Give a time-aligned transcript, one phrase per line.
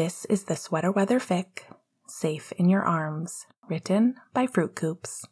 [0.00, 1.64] This is the Sweater Weather Fic,
[2.06, 5.26] Safe in Your Arms, written by fruitcoops.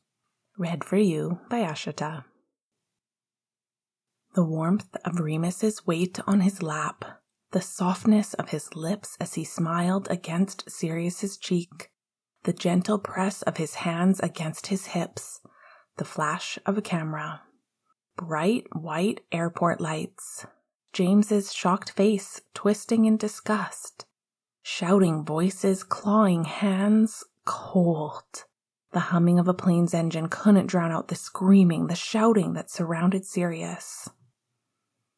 [0.59, 2.25] Read for you by Ashita.
[4.35, 7.07] The warmth of Remus's weight on his lap,
[7.53, 11.91] the softness of his lips as he smiled against Sirius's cheek,
[12.43, 15.41] the gentle press of his hands against his hips,
[15.97, 17.41] the flash of a camera.
[18.19, 20.45] Bright white airport lights.
[20.93, 24.05] James's shocked face twisting in disgust.
[24.71, 28.45] Shouting voices, clawing hands, cold.
[28.93, 33.25] The humming of a plane's engine couldn't drown out the screaming, the shouting that surrounded
[33.25, 34.11] Sirius.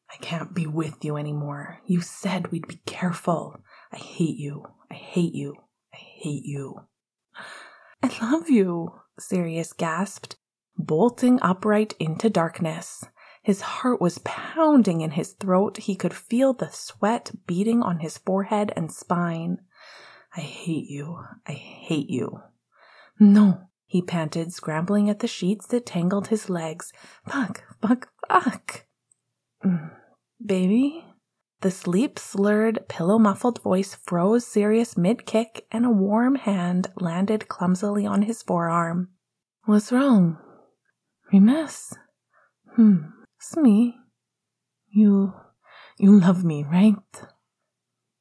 [0.09, 1.81] I can't be with you anymore.
[1.85, 3.61] You said we'd be careful.
[3.91, 4.63] I hate you.
[4.89, 5.55] I hate you.
[5.93, 6.87] I hate you.
[8.01, 10.37] I love you, Sirius gasped,
[10.77, 13.03] bolting upright into darkness.
[13.41, 15.77] His heart was pounding in his throat.
[15.77, 19.59] He could feel the sweat beating on his forehead and spine.
[20.35, 21.23] I hate you.
[21.47, 22.41] I hate you.
[23.19, 26.93] No, he panted, scrambling at the sheets that tangled his legs.
[27.27, 28.85] Fuck, fuck, fuck.
[29.65, 29.91] Mm.
[30.43, 31.05] Baby?
[31.61, 37.47] The sleep slurred, pillow muffled voice froze Sirius mid kick, and a warm hand landed
[37.47, 39.09] clumsily on his forearm.
[39.65, 40.37] What's wrong?
[41.31, 41.93] Remus?
[42.75, 43.01] Hmm,
[43.41, 43.97] it's me.
[44.91, 45.33] You.
[45.97, 46.93] you love me, right?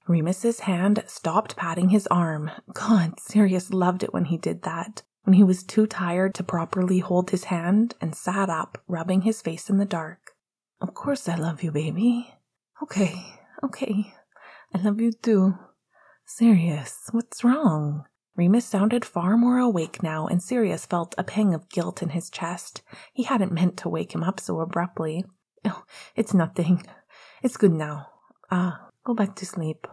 [0.09, 2.51] Remus's hand stopped patting his arm.
[2.73, 7.01] God, Sirius loved it when he did that, when he was too tired to properly
[7.01, 10.33] hold his hand and sat up, rubbing his face in the dark.
[10.81, 12.33] Of course I love you, baby.
[12.83, 13.23] Okay,
[13.63, 14.15] okay.
[14.75, 15.55] I love you too.
[16.25, 18.07] Sirius, what's wrong?
[18.41, 22.31] Remus sounded far more awake now, and Sirius felt a pang of guilt in his
[22.31, 22.81] chest.
[23.13, 25.27] He hadn't meant to wake him up so abruptly.
[25.67, 25.85] Oh,
[26.17, 26.83] it's nothing.
[27.43, 28.07] It's good now.
[28.51, 29.87] Ah, go back to sleep.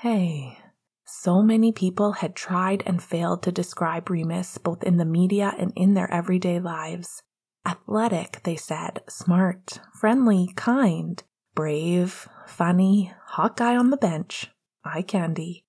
[0.00, 0.58] Hey.
[1.06, 5.72] So many people had tried and failed to describe Remus, both in the media and
[5.74, 7.22] in their everyday lives.
[7.64, 11.22] Athletic, they said, smart, friendly, kind,
[11.54, 14.50] brave, funny, hot guy on the bench,
[14.84, 15.64] eye candy.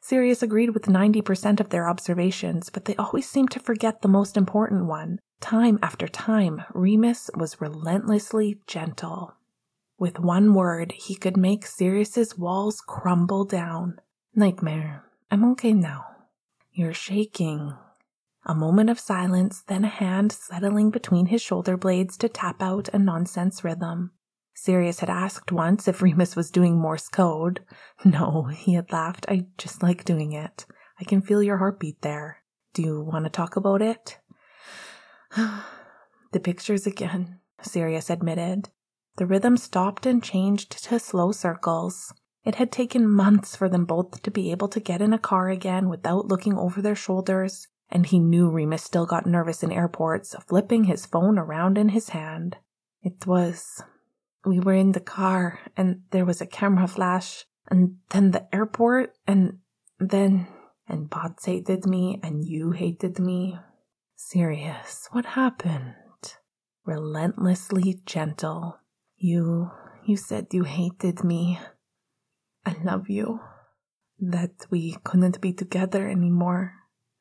[0.00, 4.36] Sirius agreed with 90% of their observations, but they always seemed to forget the most
[4.36, 5.18] important one.
[5.40, 9.34] Time after time, Remus was relentlessly gentle.
[9.98, 14.00] With one word, he could make Sirius's walls crumble down.
[14.34, 16.06] Nightmare, I'm okay now.
[16.72, 17.74] You're shaking,
[18.46, 22.88] a moment of silence, then a hand settling between his shoulder blades to tap out
[22.94, 24.12] a nonsense rhythm.
[24.62, 27.60] Sirius had asked once if Remus was doing Morse code.
[28.04, 29.24] No, he had laughed.
[29.26, 30.66] I just like doing it.
[31.00, 32.42] I can feel your heartbeat there.
[32.74, 34.18] Do you want to talk about it?
[35.34, 38.68] the pictures again, Sirius admitted.
[39.16, 42.12] The rhythm stopped and changed to slow circles.
[42.44, 45.48] It had taken months for them both to be able to get in a car
[45.48, 50.34] again without looking over their shoulders, and he knew Remus still got nervous in airports,
[50.46, 52.58] flipping his phone around in his hand.
[53.02, 53.82] It was.
[54.44, 59.14] We were in the car, and there was a camera flash, and then the airport,
[59.26, 59.58] and
[59.98, 60.46] then.
[60.88, 63.56] And bots hated me, and you hated me.
[64.16, 65.94] Sirius, what happened?
[66.84, 68.78] Relentlessly gentle.
[69.16, 69.70] You.
[70.04, 71.60] You said you hated me.
[72.66, 73.38] I love you.
[74.18, 76.74] That we couldn't be together anymore.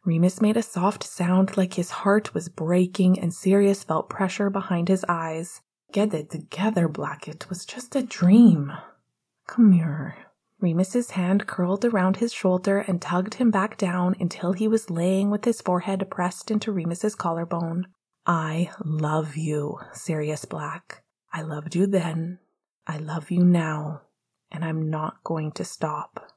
[0.03, 4.87] Remus made a soft sound like his heart was breaking, and Sirius felt pressure behind
[4.87, 5.61] his eyes.
[5.91, 7.43] Get it together, Blackett.
[7.43, 8.71] It was just a dream.
[9.47, 10.15] Come here.
[10.59, 15.31] Remus's hand curled around his shoulder and tugged him back down until he was laying
[15.31, 17.87] with his forehead pressed into Remus's collarbone.
[18.25, 21.03] I love you, Sirius Black.
[21.33, 22.39] I loved you then.
[22.85, 24.01] I love you now.
[24.51, 26.33] And I'm not going to stop.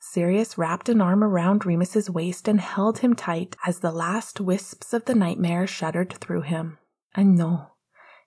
[0.00, 4.92] Sirius wrapped an arm around Remus's waist and held him tight as the last wisps
[4.92, 6.78] of the nightmare shuddered through him.
[7.14, 7.70] I know.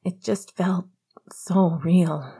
[0.03, 0.85] It just felt
[1.31, 2.33] so real.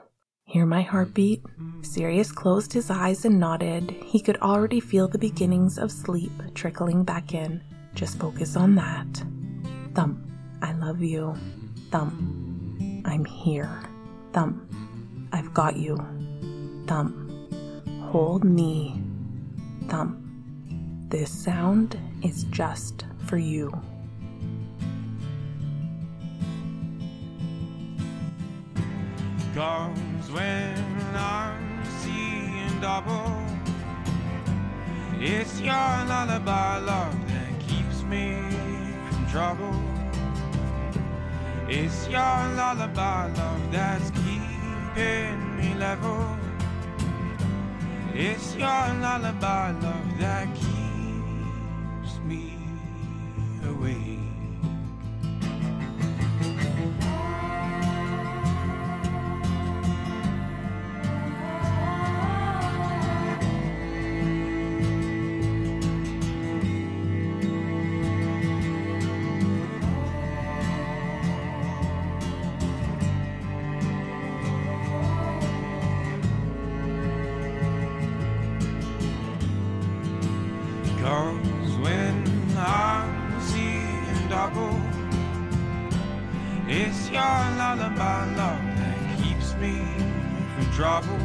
[0.45, 1.43] Hear my heartbeat?
[1.43, 1.83] Mm-hmm.
[1.83, 3.91] Sirius closed his eyes and nodded.
[4.05, 7.63] He could already feel the beginnings of sleep trickling back in.
[7.93, 9.23] Just focus on that.
[9.93, 10.27] Thump.
[10.61, 11.35] I love you.
[11.91, 12.13] Thump.
[13.05, 13.83] I'm here.
[14.33, 14.73] Thump.
[15.31, 15.97] I've got you.
[16.87, 17.15] Thump.
[18.11, 19.03] Hold me
[19.89, 20.19] thump.
[21.09, 23.71] This sound is just for you.
[29.59, 30.73] Comes when
[31.13, 33.43] I'm seeing double.
[35.19, 38.39] It's your lullaby, love, that keeps me
[39.09, 39.75] from trouble.
[41.67, 46.37] It's your lullaby, love, that's keeping me level.
[48.13, 50.78] It's your lullaby, love, that keeps
[81.09, 82.23] Cause when
[82.55, 84.79] I'm seeing double,
[86.67, 89.75] it's your lullaby, love, that keeps me
[90.53, 91.19] from trouble.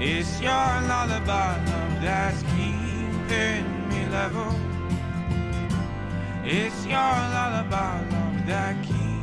[0.00, 4.52] It's your lullaby, love, that's keeping me level.
[6.44, 9.13] It's your lullaby, love, that keeps